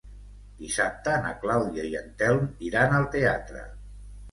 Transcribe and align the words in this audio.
Dissabte 0.61 1.13
na 1.25 1.33
Clàudia 1.43 1.85
i 1.91 1.93
en 2.01 2.09
Telm 2.23 2.49
iran 2.71 2.99
al 3.03 3.09
teatre. 3.19 3.65